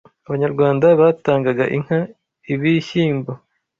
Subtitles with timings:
[0.27, 1.99] Abanyarwanda batangaga inka,
[2.53, 3.31] ibishyimbo,